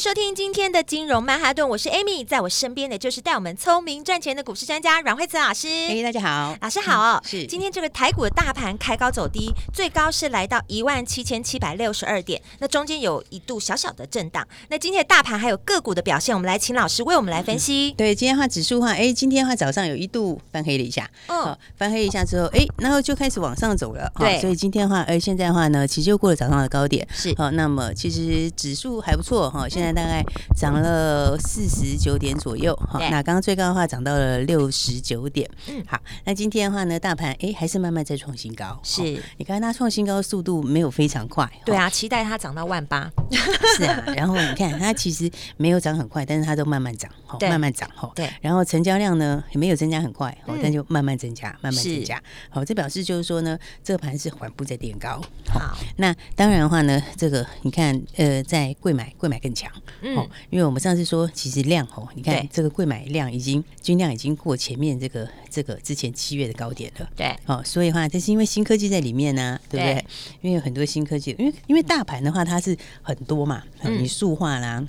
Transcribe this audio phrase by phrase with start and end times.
[0.00, 5.68] 迎收听今天的金融曼哈顿，我是 Amy，在我身边的就是带我们聪明赚钱的股市专家阮慧慈老师。
[5.68, 7.16] 嘿，大家好，老师好。
[7.16, 14.48] 嗯、是，今天这个台股的大盘开高走低，最高是来到一万七千七百六十二点，那中间有一度小小的震荡。
[14.70, 17.90] 那今天的大盘还有个股的表现，我们来请老师为我们来分析。
[17.90, 24.10] 嗯、对，今天的话指数的话，哎，今天的话早上有一度翻黑了一下，嗯、哦，翻黑一下之后，哎，然后就开始往上走了。
[24.18, 27.34] 对、哦，所以今天的话，哎，现在的话呢，其实又过了早上的高点，是。
[27.36, 30.24] 好、哦，那么其实指数还不错哈、哦，现在大概。
[30.56, 39.22] 涨了四十九点左右，哈，那刚刚最高的话涨到了六十九点，嗯，好，那今天的话呢，大盘哎还是慢慢在创新高，是。
[39.38, 43.10] 你看它创新高的速度没有非常快，对啊，期待它涨到万八，
[43.78, 59.70] 是啊，然后你看它其实没有涨很快，但是它都慢慢涨，哈，慢慢涨，哈，对，然后成交量呢也没有增加很快，哦，但就慢慢增加，慢慢增加，好，这表示就是说呢，这个盘是缓步在垫高，好，那当然的话呢，这个你看呃，在贵买贵买更强，
[60.02, 61.28] 嗯，因为我们上次说。
[61.32, 69.94] 其实量哦，你看这个贵买量已经均量已经过前面这个这个之前七月的高点了，对，哦，所以的话这是因为新科技在里面呢、啊，对不对？
[69.94, 70.04] 对？
[70.42, 74.86] 因为有很多新科技，因为因为大盘的话它是很多嘛，嗯、你塑化啦、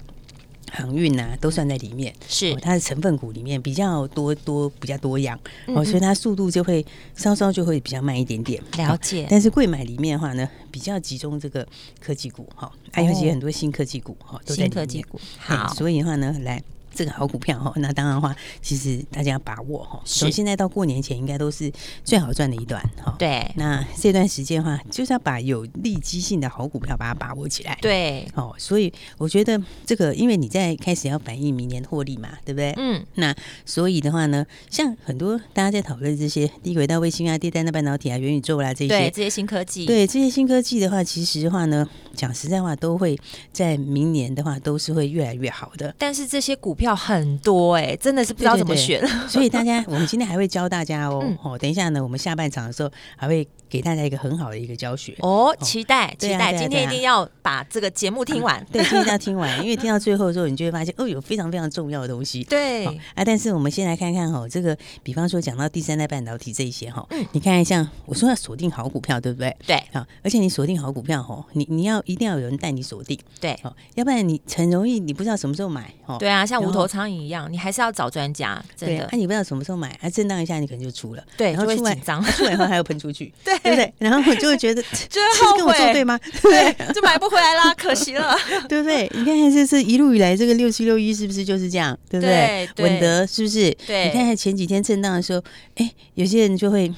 [0.73, 6.83] 航运呐都算在里面，是、哦、它的成分股里面比较多多比较多样，哦，所以它速度就会
[7.14, 8.64] 稍稍就会比较慢一点点。
[8.77, 11.67] 了解，但是贵买里面的话呢，比较集中这个
[11.99, 14.72] 科技股哈，还有一些很多新科技股哈，都在里面。
[14.72, 16.64] 新科技股好，所以的话呢，来。
[16.94, 20.02] 这个好股票哈，那当然的话，其实大家要把握哈。
[20.06, 21.71] 从现在到过年前，应该都是
[22.04, 23.15] 最好赚的一段哈。
[23.17, 27.77] 对，那这段时间的话，就是要把有利基性的好股票把它把握起来。
[27.82, 32.73] 对，哦，所以我觉得这个，因为你在开始要反映明年获利嘛，对不对？
[32.77, 33.04] 嗯。
[33.15, 33.33] 那
[33.65, 43.17] 所以的话呢，像很多大家在讨论这些低轨道卫星啊、第三代半导体啊、元宇宙啦这些，对这些新科技，对这些新科技的话，其实的话呢，讲实在话，都会
[43.52, 45.94] 在明年的话，都是会越来越好的。
[45.98, 48.99] 但是这些股票很多哎、欸，真的是不知道怎么选。
[48.99, 51.23] 对对对，所以大家，我们今天还会教大家哦。
[51.43, 53.47] 哦、嗯，等一下呢，我们下半场的时候还会。
[53.71, 55.15] 给大家一个很好的一个教学。
[55.20, 62.86] 哦，期待期待，今天一定要把这个节目听完，对，今天要听完， 因为听到最后的时候，你就会发现哦，有非常非常重要的东西，对。
[62.86, 63.23] 啊。
[63.26, 69.55] 但是我们先来看看哈，这个比方说讲到第三代半导体这一些哈，你看像我说要锁定好股票，对不对？
[69.65, 69.77] 对。
[69.93, 73.58] 啊，而且你锁定好股票哈，你你要一定要有人带你锁定，对，
[73.95, 76.17] 要不然你很容易你不知道什么时候买哦。
[76.20, 79.08] 对啊，像无头苍蝇一样，你还是要找专家，真的。
[79.11, 83.94] 那你不知道什么时候买，啊，震荡一下你可能就出了，对，然后出来紧张， 出来后还要喷出去， 对对不对？
[83.98, 84.36] 然后我。
[84.42, 86.20] 就会觉得，就是跟我作对吗？
[86.42, 88.36] 对，就买不回来啦，可惜了，
[88.67, 89.08] 对不对？
[89.14, 92.67] 你看看这是一路以来这个六七六一是不是就是这样，对不对？
[92.77, 93.70] 稳得是不是？
[93.86, 95.44] 对，你看看前几天震荡的时候，
[95.76, 96.92] 哎，有些人就会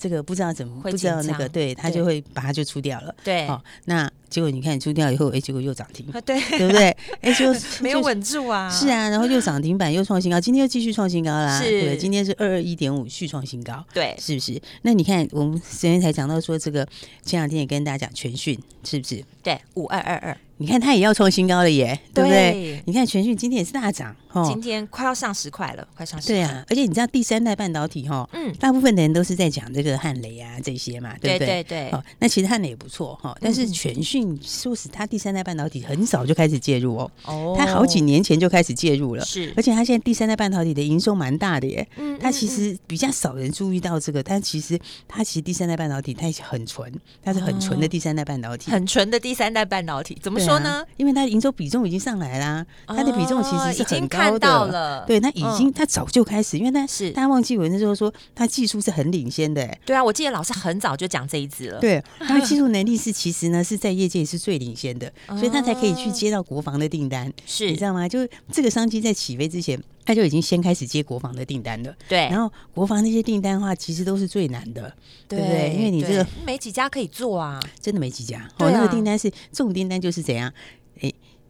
[0.00, 4.10] 这个不知道怎么，不知道那个，对他就会把它就出掉了，对，好那。
[4.30, 6.96] 结果你看你出掉以后，哎，结果又涨停，对对不对？
[7.20, 8.70] 哎， 就没有稳住啊。
[8.70, 11.60] 是啊，然后又涨停板，又创新高，今天又继续创新高啦。
[11.60, 14.60] 是，对，今天是二二一点五续创新高，对，是不是？
[14.82, 16.86] 那你看我们昨天才讲到说这个，
[17.24, 19.22] 前两天也跟大家讲全讯，是不是？
[19.42, 22.82] 对，五二二二，你看它也要创新高了耶，对不对？
[22.86, 26.34] 你看全讯今天也是大涨，哦今天快要上十块了，快上十块。
[26.36, 31.46] 对啊，而且你知道第三代半导体哈，嗯，大部分的人都是在讲这个汉雷啊这些嘛，对不对？
[31.46, 31.90] 对对。
[31.90, 35.00] 哦，那其实汉雷也不错哈，但是全讯说实在。
[35.00, 46.92] 它第三代半导体很早就开始介入哦，哦，它好几年前就开始介入了，是，而且它现在第三代半导体的营收蛮大的耶，嗯，它其实比较少人注意到这个，但其实它其实第三代半导体它很纯，
[47.24, 50.84] 它是很纯的第三代半导体，很纯的第三代半导体，怎么说呢？
[50.98, 57.10] 因为它营收比重已经上来啦，它的比重其实是很高的，对，它已经它早就开始，因为它是。
[57.12, 65.10] 大家忘记我那时候说它技术是很领先的，对啊，我记得老师很早就讲这一支了，对，它的技术能力是其实呢是在业界是最领先的。
[65.28, 68.08] 所以他才可以去接到国防的订单，是，你知道吗？
[68.08, 71.94] 就是这个商机在起飞之前，他就已经先开始接国防的订单了。
[72.08, 74.92] 对，然后国防那些订单的话，其实都是最难的，
[75.28, 75.72] 对，对不对？
[75.76, 78.40] 因为你这个没几家可以做啊，真的没几家。
[78.58, 80.52] 哦，那个订单是这种订单，就是怎样？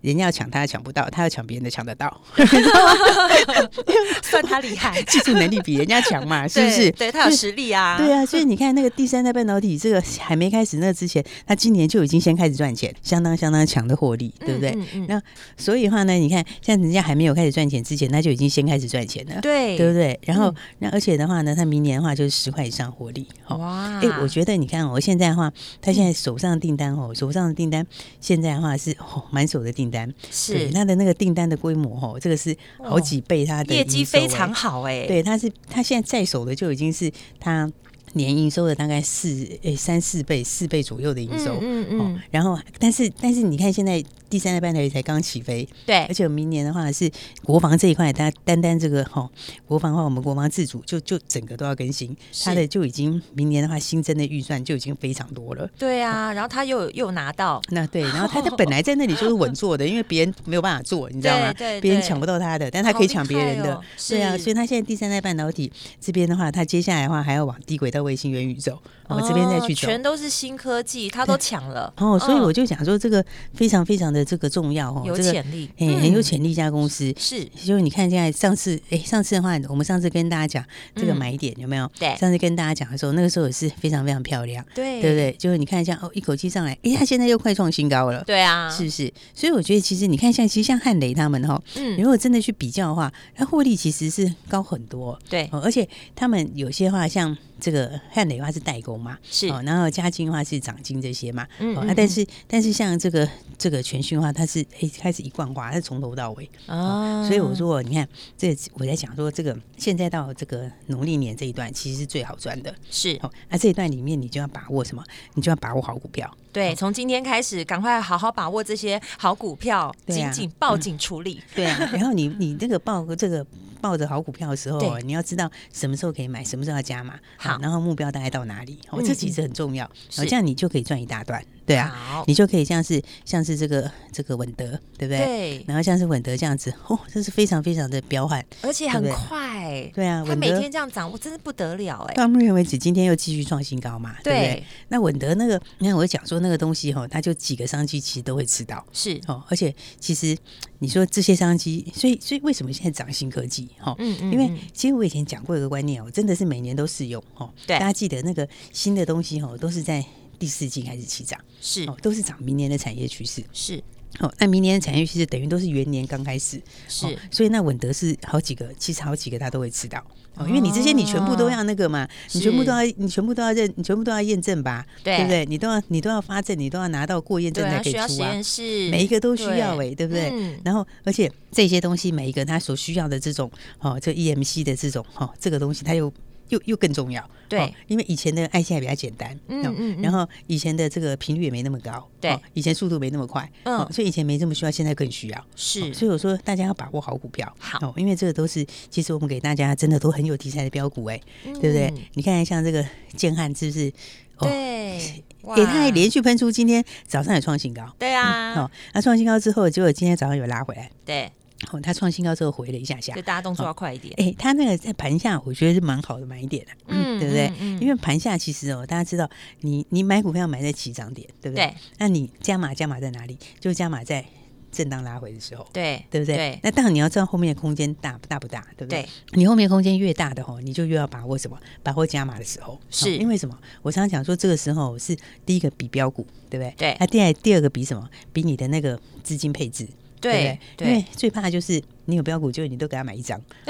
[0.03, 0.11] 哎。
[0.11, 2.21] 人家要抢他抢不到，他要抢别人的抢得到，
[4.25, 6.91] 算他厉害， 技术能力比人家强嘛， 是不是？
[6.91, 14.71] 对，他有实力啊，对啊，所以你看那个第三代半导体，这个还没开始那之前，他今年就已经先开始赚钱，相当相当强的获利，对不对？
[14.71, 15.23] 嗯嗯嗯、那
[15.57, 20.19] 所以的话呢，你看像人家还没有开始赚钱之前，他就已经先开始赚钱了，对，对不对？
[20.25, 24.01] 然后、嗯、那而且的话呢，他明年的话就是十块以上获利，哇！
[24.03, 27.87] 哎，我觉得你看我现在的话，他现在手上的订单哦，手上的订单
[28.21, 30.69] 现在的话是哦满手的订单，是。
[30.71, 35.07] 他的那个订单的规模哦，这个是好几倍，他的业绩非常好哎。
[35.07, 37.71] 对，他是他现在在手的就已经是他
[38.13, 39.29] 年营收的大概四
[39.63, 42.21] 诶三四倍四倍左右的营收，嗯嗯，嗯。
[42.31, 44.05] 然后，但是但是你看现在。
[44.31, 47.11] 第三代半导体才刚起飞，对，而且明年的话是
[47.43, 49.29] 国防这一块，它单单这个哈
[49.67, 55.69] 国防的话，我们国防自主就就整个都要更新，它的就已经明年的话新增的预算就已经非常多了。
[55.77, 57.61] 对啊，然后他又又拿到。
[57.71, 61.53] 那对，然后他他本来在那里就是稳坐的， 因为别人没有办法做，你知道吗？
[61.53, 68.79] 对，别人抢不到他的，但他可以抢别人的，对啊，所以他现在第三代半导体这边的话，他接下来的话还要往低轨道卫星、元宇宙，
[69.09, 71.93] 我们这边再去走，全都是新科技，他都抢了。
[71.97, 73.25] 哦，所以我就想说这个
[73.55, 75.03] 非常非常的这个重要哦。
[75.07, 80.65] 有潜力，哎、这个，很有潜力一家公司、嗯、是，就是你看现在上次，哎，上次的话，我们上次跟大家讲
[80.95, 81.85] 这个买点有没有？
[81.87, 85.33] 嗯、对，上次跟大家讲的时候，那个时候也是非常非常漂亮，对，对不对？
[85.39, 89.13] 就是你看一下哦，一口气上来，哎，它现在又快创新高了，对啊，是不是？
[89.35, 97.37] 所以我觉得其实你看像其实像汉雷他们哈，嗯，如果真的去比较的话，它获利其实是高很多，对，而且他们有些话像。
[97.61, 99.49] 这个汉磊的话是代工嘛，是。
[99.49, 103.29] 哦，然后嘉金的话是掌金这些嘛，嗯，嗯，嗯，啊，但是但是像这个
[103.59, 113.19] 这个全讯的话，它是哎开始一贯化，它是从头到尾哦，所以我说你看这我在讲说这个现在到这个农历年这一段其实是最好赚的，是。
[113.23, 115.05] 哦，那这一段里面你就要把握什么？
[115.35, 123.47] 你就要把握好股票，对，从今天开始赶快好好把握这些好股票，紧紧抱紧处理，对啊， 然后你你这个抱这个。
[123.83, 131.43] 抱着好股票的时候，你要知道什么时候可以买，什么时候要加码，好，然后目标大概到哪里，哦，这其实很重要，这样你就可以赚一大段。
[131.71, 134.67] 对啊，你就可以像是像是这个这个稳德，
[134.99, 135.19] 对不对？
[135.19, 135.65] 对。
[135.69, 139.89] 然后像是稳德这样子，哦，这是非常非常的彪悍，而且很快。
[139.95, 142.15] 对啊，他每天这样涨，我真是不得了哎。
[142.15, 144.65] 到目前为止，今天又继续创新高嘛，对不对？
[144.89, 149.43] 那稳德那个，你看我讲说那个东西哈，它就几个商机其实都会吃到，是哦。
[149.49, 150.37] 而且其实
[150.81, 153.69] 你说这些商机，所以所以为什么现在涨新科技？
[153.79, 157.49] 哈，嗯嗯，因为其实我以前讲过一个观念，我真的是每年都适用哦。
[157.67, 160.05] 对，大家记得那个新的东西哈，都是在。
[160.41, 163.81] 第四季开始起涨，是哦，都是涨明年的产业趋势，是
[164.19, 164.33] 哦。
[164.39, 167.11] 那明年的产业趋势等于都是元年刚开始，是、哦。
[167.31, 170.03] 所以那稳德是好几个，其实好几个他都会吃到
[170.37, 175.45] 哦，因为你这些你全部都要那个嘛，你全部都要，你全部都要认，你全部都要验证吧，对，不对？
[175.45, 178.09] 你都要，你都要发证，你都要拿到过验证才可以出啊。
[178.09, 180.31] 实验室每一个都需要哎、欸，对，对不对？
[180.33, 183.51] 嗯、然后而且这些东西每一个他所需要的这种
[183.81, 186.11] 哦，这 EMC 的这种哦，这个东西它又。
[186.51, 201.93] 又又更重要，对、哦，因为以前的 IC 还比较简单，嗯嗯，嗯，然后以前的这个频率也没那么高，对、哦，以前速度没那么快，嗯、哦，所以以前没这么需要，现在更需要，是、哦，所以我说大家要把握好股票，好、哦，因为这个都是其实我们给大家真的都很有题材的标股，哎、嗯，对不对？
[202.15, 202.85] 你看像这个
[203.17, 203.93] 建汉是不是？
[204.39, 205.23] 哦、对，
[205.55, 211.31] 给它还连续喷出，今天早上也创新高，对啊，嗯、哦，那创新高之后，结果今天早上有拉回来，对。
[211.71, 214.13] 哦，它创新高之后回了一下下，就大家动作要快一点。
[214.17, 217.47] 哎、欸，它那个在盘下，我觉得是蛮好的买点的，嗯，对不对？
[217.61, 219.29] 嗯嗯、因为盘下其实哦，大家知道，
[219.61, 221.67] 你你买股票买在起涨点，对不对？
[221.67, 223.39] 对，那你加码加码在哪里？
[223.61, 224.25] 就加码在
[224.73, 226.37] 震荡拉回的时候，对，对不对？
[226.37, 226.61] 对。
[226.63, 229.03] 那当然你要知道后面的空间大大不大，对不对？
[229.03, 231.59] 对，你后面空间越大的话，你就越要把握什么？
[231.83, 233.59] 把握加码的时候，是因为什么？
[233.83, 236.75] 我常常讲说，这个时候是第一个比标股，对不对？
[236.79, 236.97] 对。
[236.99, 238.09] 那第二第二个比什么？
[238.33, 239.87] 比你的那个资金配置。
[240.21, 243.41] 对，对，因为最怕就是你有标股，就你都给他买一张，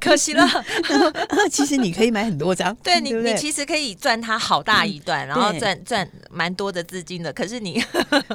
[0.00, 0.46] 可惜了。
[1.50, 7.32] 其实你可以买很多张， 对你，你其实可以赚他好大一段，然后赚赚蛮多的资金的。
[7.32, 7.82] 可是你，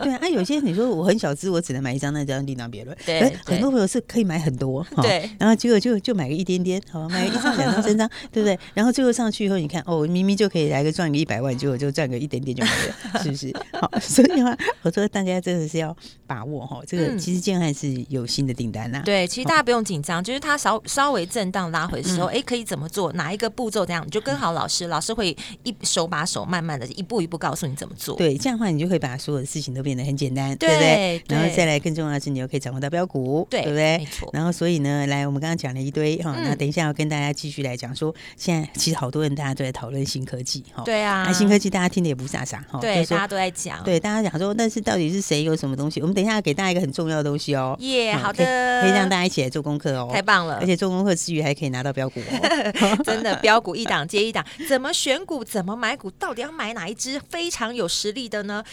[0.01, 2.97] 对啊，有些你说我很小资，我只能买一张，那张另当别论。
[3.05, 8.57] 对，很多朋友是可以买很多，对，然后结果就就买个一点点，好买个一张、两张、三张，对不对？
[8.73, 13.53] 然后最后上去以后，你看哦，明明就可以来个赚个一百万，结果就赚个一点点就没了，是不是？
[13.73, 15.95] 好，所以的话，我说大家真的是要。
[16.29, 19.03] 把握哈，这个其实建汉是有新的订单呐。
[19.05, 23.11] 对，其实大家不用紧张，就是它稍稍微微震荡拉回的时候，哎、嗯，可以怎么做？
[23.11, 23.85] 哪一个步骤？
[23.85, 28.15] 这样你就跟好老师，老师会一手把手，慢慢的一步一步告诉你怎么做。
[28.15, 31.23] 对，这样的话你就会把所有的事情都变得很简单，对，对不对？
[31.27, 33.97] 然后再来更重要的是，你又可以掌握到标股，对，对不对？
[33.97, 34.29] 没错。
[34.31, 45.99] 然后所以呢，来，我们刚刚讲了一堆哈，那等一下要跟大家继续来讲说，现在其实好多人大家都在讨论新科技哈，对啊，那新科技大家听的也不傻傻哈，对，大家都在讲，对，大家讲说，但是到底是谁有什么东西？
[45.99, 58.63] 我们等一下要给大家一个很重要的东西哦，耶，好的，可以让大家一起来做功课哦，太棒了，而且做功课之余还可以拿到标股哦， 真的标股一档接一档，怎么选股，怎么买股，到底要买哪一只非常有实力的呢？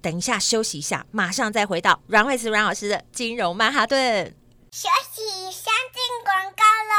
[0.00, 4.34] 等一下休息一下，马上再回到阮慧慈阮老师的金融曼哈顿。
[4.70, 6.94] 休息，先进广告喽。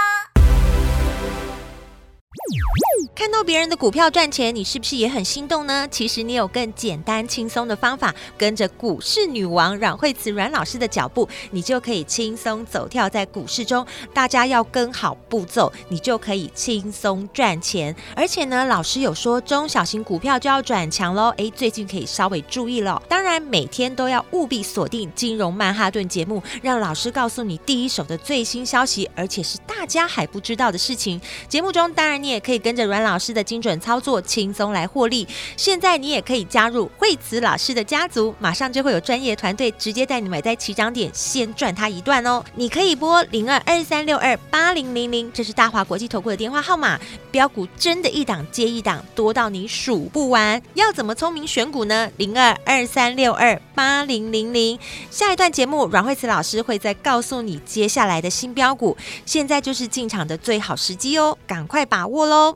[3.14, 5.88] 看到别人的股票赚钱，你是不是也很心动呢？
[5.92, 13.86] 其实你有更简单轻松的方法，跟着股市女王阮慧慈阮老师的脚步，你就可以轻松走跳在股市中。
[14.14, 17.96] 大家要跟好步骤，你就可以轻松赚钱。
[18.16, 21.34] 而且呢，老师有说中小型股票就要转强喽。
[21.38, 23.02] 诶，最近可以稍微注意了。
[23.10, 31.20] 当然，每天都要务必锁定金融曼哈顿节目，让老师告诉你第一手的最新消息，而且是大家还不知道的事情。
[31.48, 35.28] 节目中，当然你也可以跟着阮阮老师的精准操作，轻松来获利。
[35.58, 42.42] 现在你也可以加入慧慈老师的家族，马上就会有专业团队直接带你买在起涨点，先赚他一段哦。
[42.56, 46.98] 你可以拨零二二三六二八零零零，这是大华国际投顾的电话号码。
[47.32, 50.62] 标股真的一档接一档，多到你数不完。
[50.76, 52.10] 要怎么聪明选股呢？
[52.16, 54.80] 零二二三六二八零零零。
[55.12, 58.96] 下一段节目，阮慧慈老师会再告诉你接下来的新标股。
[59.26, 62.56] 现在就是进场的最好时机哦，赶快把握喽！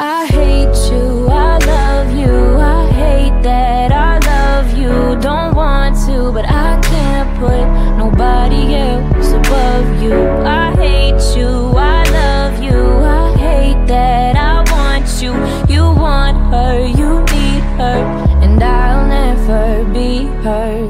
[0.00, 5.20] I hate you, I love you, I hate that I love you.
[5.20, 7.66] Don't want to, but I can't put
[7.98, 10.14] nobody else above you.
[10.14, 15.32] I hate you, I love you, I hate that I want you.
[15.74, 17.98] You want her, you need her,
[18.44, 20.86] and I'll never be her.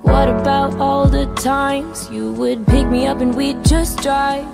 [0.00, 4.46] What about all the times you would pick me up and we'd just drive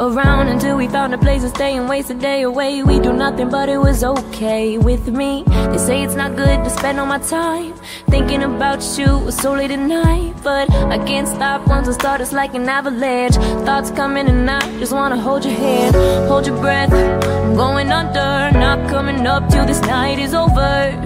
[0.00, 2.82] around until we found a place to stay and waste a day away.
[2.82, 5.44] We do nothing, but it was okay with me.
[5.46, 7.74] They say it's not good to spend all my time
[8.08, 12.20] thinking about you so late at night, but I can't stop once I start.
[12.22, 13.36] It's like an avalanche.
[13.66, 15.94] Thoughts coming and I just wanna hold your hand,
[16.28, 16.92] hold your breath.
[16.92, 20.96] I'm going under, not coming up till this night is over.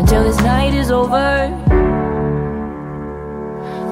[0.00, 1.60] Until this night is over.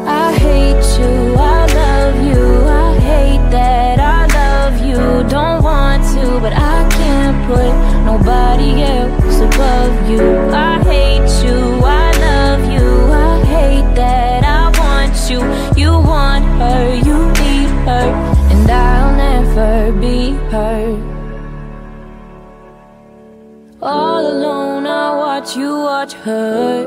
[0.05, 2.62] I hate you, I love you,
[3.11, 5.29] hate that I love you.
[5.29, 7.73] Don't want to, but I can't put
[8.11, 10.25] nobody else above you.
[10.51, 15.41] I hate you, I love you, I hate that I want you.
[15.83, 18.09] You want her, you need her,
[18.53, 21.13] and I'll never be her.
[23.83, 26.87] All alone I watch you watch her.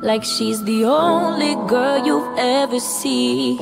[0.00, 3.58] Like she's the only girl you've ever seen.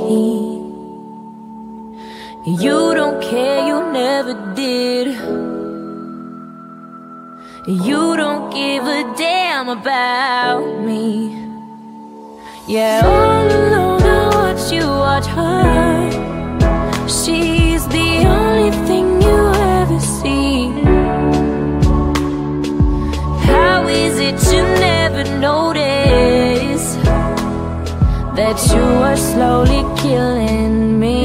[2.48, 5.08] You don't care, you never did.
[7.66, 11.34] You don't give a damn about me.
[12.68, 17.08] Yeah, all alone I watch you watch her.
[17.08, 19.38] She's the only thing you
[19.80, 20.68] ever see.
[23.50, 26.94] How is it you never notice
[28.38, 31.15] that you are slowly killing me?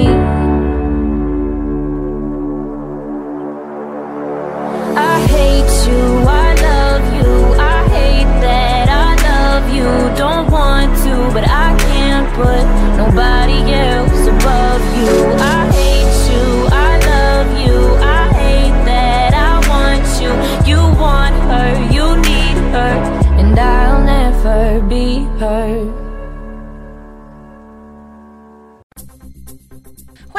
[12.41, 12.65] Put
[12.97, 15.15] nobody else above you.
[15.55, 16.45] I hate you,
[16.87, 17.77] I love you,
[18.19, 20.31] I hate that I want you.
[20.69, 22.93] You want her, you need her,
[23.39, 26.10] and I'll never be her.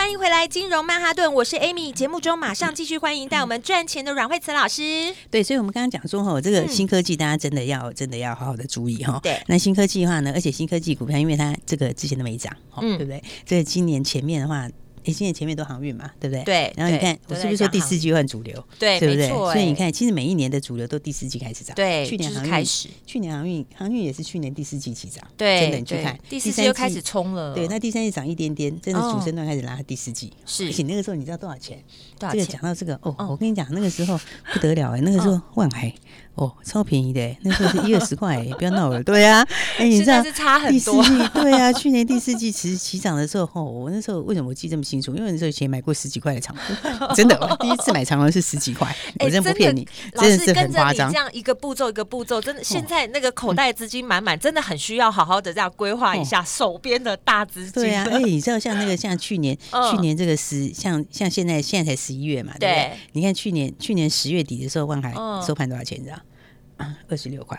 [0.03, 1.93] 欢迎回来，金融曼哈顿，我是 Amy。
[1.93, 5.15] 节目中马上继续欢迎带我们赚钱的阮慧慈老师。
[5.31, 9.21] 对，所以我们刚刚讲说哈，这个新科技大家真的要真的要好好的注意哈。
[9.23, 13.23] 对，那新科技的话呢，而且新科技股票，因为它这个之前都没涨，嗯，对不对？
[13.47, 14.69] 这个今年前面的话。
[15.05, 16.45] 哎，今年前面都航运嘛，对不对？
[16.45, 16.73] 对。
[16.77, 18.65] 然后你看，我是不是说第四季换主流？
[18.79, 19.29] 对，对不对？
[19.29, 21.75] 所以你看，其实每一年的主流都第四季开始涨。
[21.75, 25.27] 对，去年航运开始，去年航运航运也是去年第四季起涨。
[25.37, 27.55] 对，真的你去看，第四季又开始冲了。
[27.55, 30.33] 对，那第三季涨一点点，真的主升段开始拉第四季。
[30.47, 30.67] 是。
[30.69, 31.83] 而且那个时候你知道多少钱？
[32.19, 32.41] 多少钱？
[32.41, 34.19] 这个讲到这个哦，我跟你讲，那个时候
[34.53, 35.93] 不得了哎，那个时候万海。
[36.35, 39.03] 哦，超便宜的，那时候是一二十块， 不要闹了。
[39.03, 39.47] 对啊，
[39.79, 41.03] 哎，你知道是差很多。
[41.03, 45.15] 第四季对啊，去年第四季其实起涨的时候，哦，我那时候为什么我记这么清楚？
[45.15, 51.13] 因为那时候以前买过十几块的长荣， 真的，我第一次买长荣是十几块，我真不骗你，真的是很夸张。
[51.13, 57.73] 这样一个步骤一个步骤，真的，现在那个口袋资金满满，真的很需要好好的这样规划一下手边的大资金。
[57.73, 59.55] 对啊，哎，你知道像那个像去年，
[59.91, 62.93] 去年这个十像像现在现在才十一月嘛，对不对？
[63.13, 65.13] 你看去年去年十月底的时候，万海
[65.47, 65.99] 收盘多少钱？
[66.01, 66.17] 你知道？
[67.09, 67.59] 二十六块，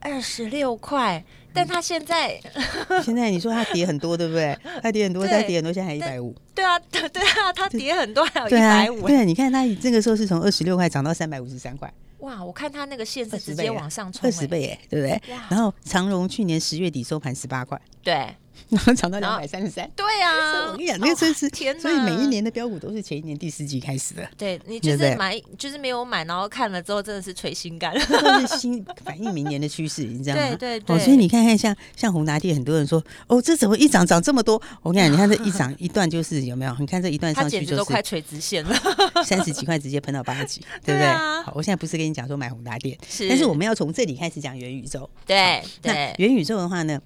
[0.00, 2.40] 二十六块，但它现在
[3.04, 4.56] 现在你说它跌很多，对不对？
[4.82, 6.34] 它跌很多，再跌很多，现在还一百五。
[6.54, 9.06] 对啊，对啊，它跌很多，还有一百五。
[9.06, 11.92] 对啊，你看它这个时候是从二十六块涨到三百五十三块。
[12.18, 15.20] 哇，我看它那个线是直接往上冲，二十倍哎，对不对？
[15.48, 18.26] 然后长荣去年十月底收盘十八块，对。
[18.72, 21.82] 然后涨到两百三十三，对啊，我跟你讲，那个真是天哪！
[21.82, 24.28] 所以每一年的标股都是前一年第四季开始的。
[24.38, 30.42] 对，你就是买，就是没有买，然后看了之后真的是捶心肝， 都是新反映明年的趋势，你知道吗？
[30.50, 30.96] 对对对。
[30.96, 34.60] 哦，所以你看看像像宏达电，很多人说哦，这怎么一涨涨这么多？
[34.82, 36.76] 我跟你讲，你看这一涨一段就是有没有？
[36.78, 38.74] 你看这一段上去就是都快垂直线了，
[39.26, 41.08] 三十几块直接喷到八十几，对不对？
[41.44, 45.10] 好，我现在不是跟你讲说买宏达电，是，但是我们要从这里开始讲元宇宙。
[45.26, 47.00] 对对，元宇宙的话呢？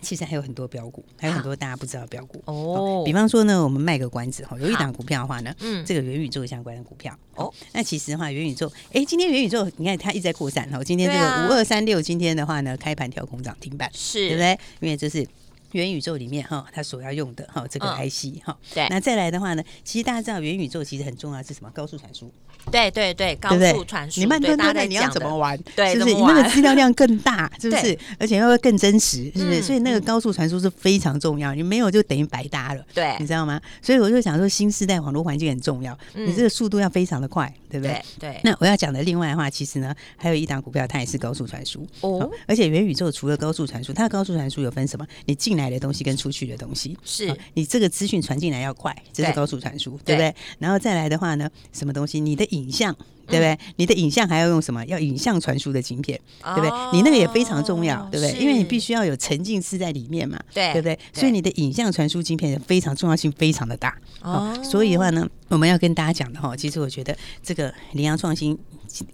[0.00, 3.02] 其实还有很多标股，还有很多大家不知道的标股哦。
[3.04, 7.52] 比方说呢，我们卖个关子哈，有一档股票的话呢，嗯，这个元宇宙相关的股票哦。
[7.72, 10.82] 那其实的话，元宇宙，哎，今天元宇宙，你看它一直在扩散哈。
[10.82, 14.58] 今天这个五二三六，今天的话呢，开盘跳空涨停板，是，对不对？
[14.80, 15.26] 因为这是
[15.72, 18.56] 元宇宙里面哈，它所要用的哈这个 IC 哈。
[18.74, 18.86] 对。
[18.88, 21.70] 那再来的话呢，其实大家知道元宇宙其实很重要是什么？
[21.74, 22.32] 高速传输。
[22.70, 25.56] 对对对，高速传输，你慢吞吞的，你要怎么玩？
[25.74, 26.14] 对，是不是？
[26.14, 27.96] 你那个资料量更大，是不是？
[28.18, 29.62] 而且要更真实，是不是？
[29.62, 33.58] 所以那个高速传输是非常重要，你没有就等于白搭了，对，你知道吗？
[33.80, 38.02] 所以我就想说，新时代网络环境很重要，你这个速度要非常的快，对不对？
[38.18, 38.40] 对。
[38.42, 42.28] 那我要讲的另外的话，其实呢，还有一档股票，它也是高速传输哦。
[42.46, 45.06] 而且元宇宙除了高速传输，它的高速传输有分什么？
[45.24, 50.34] 你进来的东西跟出去的东西，是你这个资讯传进来要快，这是高速传输，对不对？
[50.58, 52.18] 然后再来的话呢，什么东西？
[52.18, 52.96] 你的影像。
[53.30, 53.58] 对不对？
[53.76, 54.82] 你的影像还要用什么？
[54.86, 56.70] 要影像传输的晶片，对不对？
[56.94, 58.40] 你那个也非常重要，对不对？
[58.40, 60.98] 因为你必须要有沉浸式在里面嘛，对不对？
[61.12, 63.94] 所以你的影像传输晶片也非常重要性非常的大。
[64.22, 68.58] 哦，所以的话呢，我们要跟大家讲的哈，其实我觉得这个羚羊创新，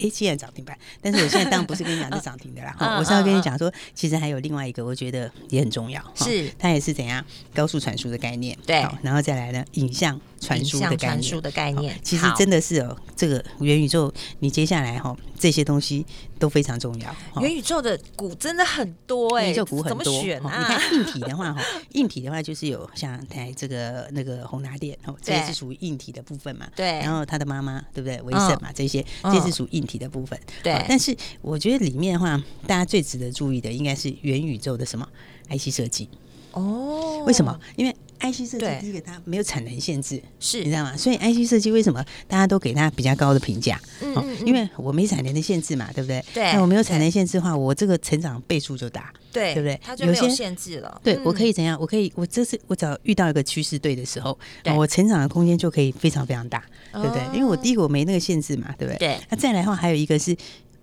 [0.00, 10.20] 哎，既然涨停板，但是我现在当然不是跟你讲是涨停的啦， 哈，我是要跟你讲说，其实还有另外一个，我觉得也很重要，是它也是怎样高速传输的概念，对，然后再来呢，影像。
[10.40, 16.04] 传输的概念，的概念，其实真的是哦，这个元宇宙，你接下来哈这些东西
[16.38, 17.16] 都非常重要。
[17.40, 20.20] 元宇宙的股真的很多哎，元宇宙股很多。
[20.20, 26.66] 选你看硬体的话哈， 硬体的话就是有像台这个那个宏达电哦，这也是属于硬体的部分嘛。
[26.76, 26.86] 对。
[27.00, 28.20] 然后他的妈妈对不对？
[28.22, 30.38] 维盛嘛，这些这是属于硬体的部分。
[30.62, 30.84] 对。
[30.88, 35.08] 但是我觉得里面的话，大家最值得注意的应该是元宇宙的什么
[35.48, 36.08] IC 设计。
[36.52, 37.24] 哦。
[37.26, 37.58] 为什么？
[37.76, 37.96] 因为
[38.32, 40.96] IC 设计第一个它没有产能限制，是你知道吗？
[40.96, 43.80] 所以 IC 设计为什么大家都给它比较高的评价？
[44.00, 46.24] 嗯哦，因为我没产能的限制嘛，对不对？
[46.32, 49.78] 对那我没有产能限制的话，我这个成长倍数就大，对对不对？
[49.82, 51.00] 它就没有限制了。
[51.02, 51.78] 对，嗯我可以怎样？
[51.80, 54.38] 我可以，我这次我只要遇到一个趋势对的时候，
[54.76, 57.22] 我成长的空间就可以非常非常大，对不对？
[57.34, 58.98] 因为我第一个我没那个限制嘛，对不对？
[58.98, 60.36] 对那再来的话，还有一个是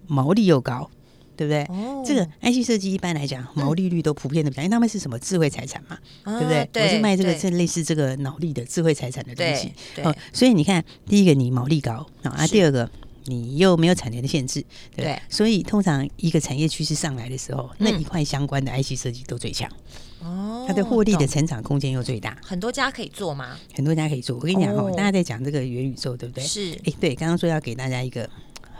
[0.08, 0.90] 毛利又高。
[1.42, 1.64] 对不对？
[1.76, 6.70] 哦这个 IC 设计一般来讲，毛利率都普遍的比较，因为他们是什么智慧财产嘛，啊对不对？
[6.72, 9.72] 对我是卖这个对是类似这个脑力的智慧财产的东西
[10.04, 10.16] 哦。
[10.32, 12.90] 所以你看，第一个你毛利高啊，第二个
[13.26, 14.64] 你又没有产能的限制，
[14.96, 15.20] 对。
[15.30, 19.70] 所以通常一个产业趋势上来的时候，那嗯一块相关的 IC 设计都最强，
[20.22, 22.38] 哦它的获利的成长空间又最大。
[22.44, 23.58] 很多家可以做吗？
[23.74, 24.36] 很多家可以做。
[24.36, 26.44] 我跟你讲哦哦，大家在讲这个元宇宙，对不对？
[26.44, 28.28] 是哎，对，刚刚说要给大家一个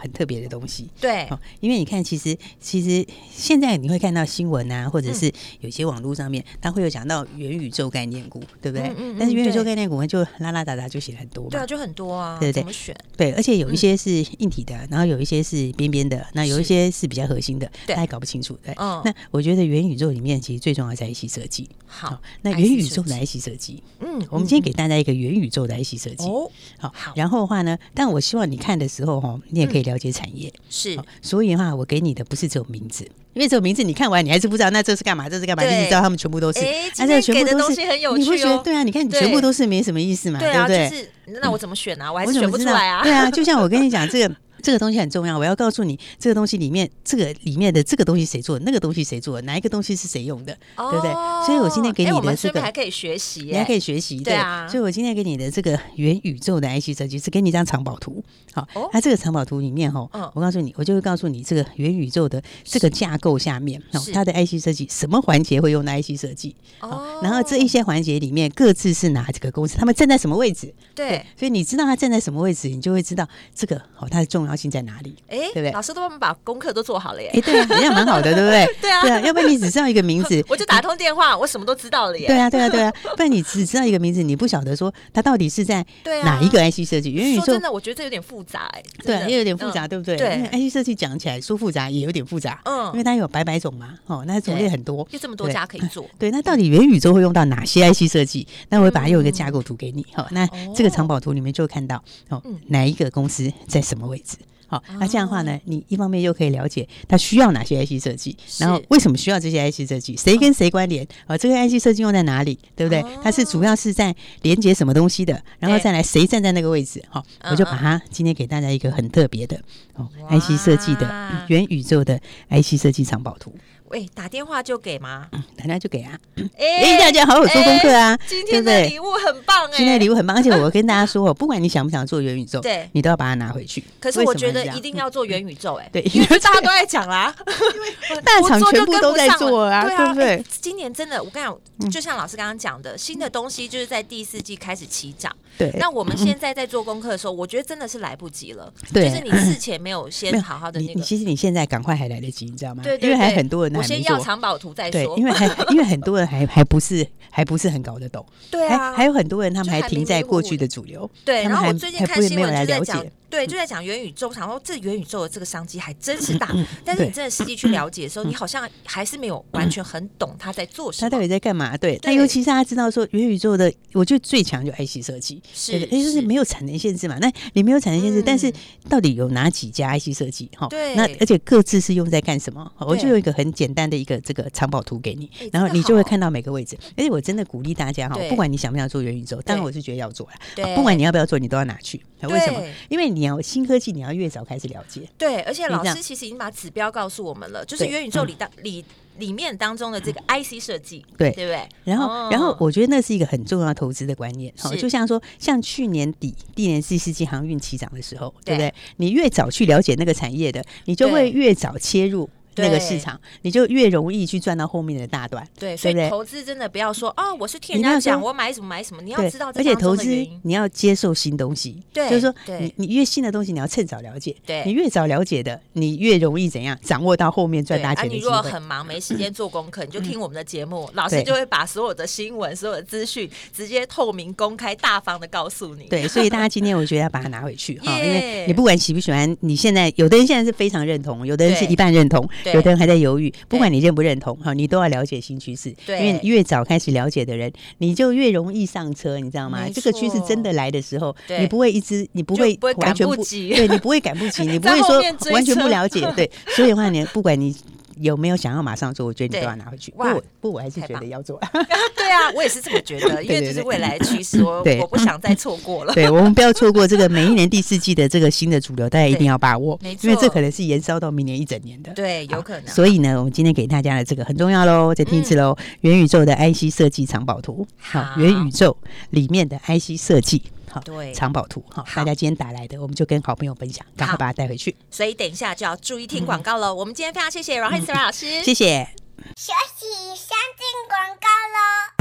[0.02, 0.90] 很特别的东西。
[1.00, 8.88] 对哦，因为你看，其实其实现在你会看到新闻啊，或者是有些网络上面，它会有讲到元宇宙概念股，对不对？
[8.90, 11.50] 嗯嗯嗯但是元宇宙概念股就拉拉杂杂就写很多嘛。
[11.52, 12.96] 对啊，就很多啊，对对怎么选？
[13.16, 18.58] 对，而且有一些是硬体的，然后有一些是边边的，那有一些是比较核心的，对大家搞不清楚。
[18.64, 21.70] 对，嗯那我觉得元宇宙里面其实最重要在一起设计。
[21.86, 26.26] 好，那元宇宙的一起设计，嗯我们今天给大家一个元宇宙的一起设计。
[26.26, 30.52] 哦，好好，然后的话呢，但我希望你看的时候哈，你也可以了解产业。
[30.70, 35.28] 是好所以的话，我给你的不是只有名字，因为这个名字你看完你还是不知道，那这是干嘛？
[35.30, 35.64] 这是干嘛？
[35.64, 38.84] 你只知道他们全部都是，哎这个全部都是很有你不趣哦觉得对啊？
[38.84, 40.90] 你看你全部都是没什么意思嘛，对啊，不对？
[40.90, 41.10] 就是
[41.42, 42.12] 那我怎么选啊？
[42.12, 43.04] 我还是选不出来啊。
[43.04, 44.36] 对啊，就像我跟你讲这个。
[44.62, 51.12] 这个东西很重要，我要告诉你，这个东西里面，这个里面的这个东西谁做的，那个东西谁做的，哪一个东西是谁用的，对不对？
[51.46, 54.68] 所以我今天给你的这个顺便还可以学习耶，你还可以学习，对啊。
[54.68, 63.82] 所以我今天给你的这个元宇宙的 IC 设计是给你一张藏宝图，好哦，它这个藏宝图里面哈嗯，我告诉你，我就会告诉你这个元宇宙的这个架构下面，
[64.14, 75.16] 它的 IC 设计什么环节会用到 IC 设计，哦，然后这一些环节里面各自是哪几个公司，他们站在什么位置，对，所以你知道他站在什么位置，你就会知道这个哦它的重要性在哪里。
[75.28, 77.42] 哎，对不对老师都帮我们把功课都做好了耶哎，。
[77.42, 78.66] 对啊，人家蛮好的， 对不对？
[78.82, 82.28] 对啊对啊，要不然你只知道一个名字， 我就打通电话，我什么都知道了耶。
[82.28, 85.86] 对啊，对啊，对啊，不然你只知道一个名字，你不晓得说他到底是在
[86.24, 87.12] 哪一个 IC 设计？
[87.12, 88.84] 元宇宙说真的，我觉得这有点复杂哎。
[89.04, 90.18] 对，也有点复杂，嗯对不对？
[90.18, 96.06] 对因为 IC 设计讲起来说复杂也有点复杂，嗯因为它有百百种嘛，哦，那种类很多，就这么多家可以做。
[96.20, 98.48] 对，那到底元宇宙会用到哪些 IC 设计？
[98.70, 100.06] 那我会把它用一个架构图给你。
[100.14, 104.38] 好、那这个藏宝图里面就会看到哦嗯，哪一个公司在什么位置。
[104.72, 111.06] 好，那这样的话呢，你一方面又可以了解它需要哪些 IC 设计，然后为什么需要这些 IC 设计，谁跟谁关联？
[111.28, 113.04] 啊，这个 IC 设计用在哪里，对不对？
[113.22, 117.04] 它是主要是在连接什么东西的，然后再来谁站在那个位置？
[117.10, 119.60] 好，我就把它今天给大家一个很特别的
[119.96, 122.18] 哦，IC 设计的元宇宙的
[122.50, 123.54] IC 设计藏宝图，
[123.92, 125.28] 喂，打电话就给吗？
[125.58, 126.18] 打电话就给啊。
[126.58, 128.46] 哎哎，大家好好做功课啊，今？
[128.46, 133.84] 天的礼物很棒哎，今天的礼物很棒，而且我跟大家说哦，不管你想不想做元宇宙，对你都要把它拿回去。
[134.00, 137.36] 可是我觉得一定要做元宇宙哎，对因为大家都在讲啦，
[138.24, 141.48] 大厂我做就全部都在做啊对对不对嗯哎今年真的，我跟你
[141.82, 145.36] 讲，就像老师刚刚讲的，新的东西就是在第四季开始起涨。
[145.58, 148.72] 对，那我们现在在做功课的时候，我觉得真的是来不及了。
[148.94, 152.82] 对就是你事前没有先好好的那个，其实你现在赶快还来得及，你知道吗？
[152.84, 155.18] 对对因为还对很多人先要藏宝图再对，说。
[155.18, 166.54] 因为还 因为很多人还还不是还不是很搞得懂，对啊，还还有很多人他们还还停在过去的主流，对，他们还然后我最近还不会没有看新闻来了解就在讲，对，就在讲元宇宙，我想说这元宇宙的这个商机还真是大，
[166.86, 171.10] 但是你真的实际去了解的时候，你好像还是没有完全很懂他在做什么。
[171.10, 171.76] 他到底在干嘛？
[171.78, 177.18] 对，对那尤其是他知道说元宇宙的，我觉得最强就 IC 设计，是对不对因为就是是没有产能限制嘛。
[177.22, 178.52] 那你没有产能限制，嗯但是
[178.90, 180.50] 到底有哪几家 IC 设计？
[180.58, 182.70] 哈，对那而且各自是用在干什么？
[182.80, 186.78] 我就对用一个很简单的一个这个藏宝图给你哎，然后你就会看到每个位置。
[186.98, 190.34] 而且我真的鼓励大家哈，不管你想不想做元宇宙，当然我是觉得要做啦。
[190.56, 192.02] 对不管你要不要做，你都要拿去。
[192.28, 192.62] 为什么？
[192.90, 195.02] 因为你要新科技，你要越早开始了解。
[195.18, 198.84] 对，而且老师其实已经把指标告诉我们了，就是元宇宙里当里
[199.18, 201.68] 里面当中的这个 IC 设计，对对不对？
[201.84, 204.54] 然后，哦然后我觉得那是一个很重要的投资的观念。
[204.58, 208.74] 好，是就像说，像去年底第年第四季航运起涨的时候，对不对对？
[208.98, 212.30] 你越早去了解那个产业的，你就会越早切入。
[212.56, 215.48] 那个市场，你就越容易去赚到后面的大段。
[215.58, 220.12] 对，所以投资真的不要说哦，我是听人家讲我买什么买什么，你要知道，这而且投资。
[220.44, 228.42] 你要接受新东西，对就是说你你越新的东西，你要趁早了解，对你越早了解的，你越容易怎样掌握到后面赚大钱的机你如果。
[228.52, 235.86] 很忙没时间做功课，你就听我们的节目，老对师就会把所有的新闻、所有的资讯直接透明、公开、大方的告诉你。
[235.86, 243.34] 对， 所以大家今天我觉得要把它拿回去哈，因为 你不管喜不喜欢，你现在有的人现在是非常认同，有的人是一半认同，有的人还在犹豫。
[243.48, 245.74] 不管你认不认同，哈，你都要了解新趋势。
[245.86, 249.68] 对，因为越早开始了解的人，你就越容易上车，你知道吗？
[249.74, 256.02] 这个趋势真的来的时候，你不会一直，你不会完全不，对你不会赶不及， 你不会说完全不了解。
[256.16, 257.56] 对，所以的话你，不管你。
[258.02, 259.06] 有没有想要马上做？
[259.06, 259.92] 我觉得你都要拿回去。
[259.92, 261.40] 不，不，我还是觉得要做。
[261.96, 265.94] 对啊，我也是这么觉得， 因为这是未来的趋势， 我我不想再错过了。
[265.94, 271.94] 对，我们不要错过这个每一年第四季的这个新的主流，大家一定要把握，因为这可能是延烧到明年一整年的。
[271.94, 272.68] 对，有可能。
[272.68, 275.56] 所以呢，我们今天给大家的这个很重要喽，再听一次喽。
[275.82, 278.76] 元宇宙的 IC 设计藏宝图，好，元宇宙
[279.12, 280.42] 里面的 IC 设计。
[280.72, 284.76] 好，对，藏宝图好，大家今天打来的，我们就跟好朋友分享，赶快把它带回去。
[284.90, 286.74] 所以等一下就要注意听广告了。
[286.74, 288.88] 我们今天非常谢谢阮慧慈阮老师，谢谢。
[289.36, 292.01] 休息，先进广告喽。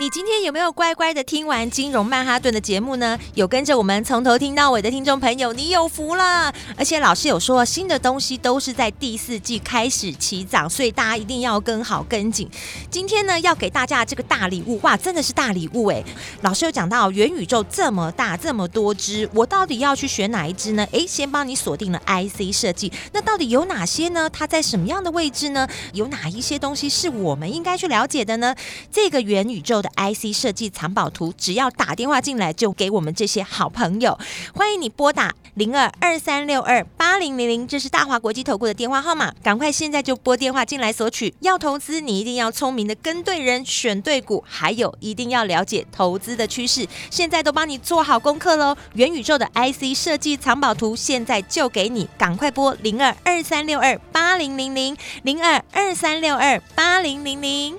[0.00, 3.18] 你今天有没有乖乖的听完《金融曼哈顿》的节目呢？
[3.34, 6.50] 有跟着我们从头听到尾的听众朋友，你有福了！
[6.74, 12.48] 而且老师有说，新的东西都是在第四季开始起涨，所以大家一定要跟好跟紧。
[12.90, 16.02] 今天呢，要给大家这个大礼物，哇，真的是大礼物哎！
[16.40, 20.88] 老师有讲到元宇宙这么大，这么多只，我到底要去选哪一只呢？
[20.92, 24.30] 诶，先帮你锁定了 IC 设计，那到底有哪些呢？
[24.30, 25.68] 它在什么样的位置呢？
[25.92, 28.56] 有哪一些东西是我们应该去了解的呢？
[28.90, 29.89] 这个元宇宙的。
[29.96, 34.18] IC 设计藏宝图，只要打电话进来，就给我们这些好朋友。
[34.54, 39.32] 欢迎你拨打零二二三六二八零零零，这是大华国际投顾的电话号码。
[39.42, 41.34] 赶快现在就拨电话进来索取。
[41.40, 46.86] 要投资，你一定要聪明的跟对人，选对股，还有一定要了解投资的趋势。
[47.10, 48.76] 现在都帮你做好功课喽！
[48.94, 57.78] 元宇宙的 IC 设计藏宝图，现在就给你，赶快拨零二二三六二八零零零零二二三六二八零零零。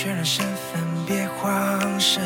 [0.00, 2.22] 确认身份，别慌神，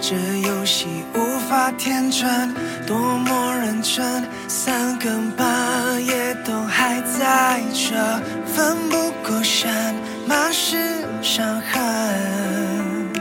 [0.00, 2.54] 这游戏无法天真，
[2.86, 5.46] 多么认真，三更半
[6.02, 7.94] 夜都还在这，
[8.46, 9.94] 奋不顾身，
[10.26, 10.78] 满是
[11.20, 13.12] 伤痕，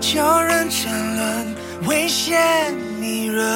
[0.00, 1.54] 叫人沉沦，
[1.86, 3.46] 危险迷人，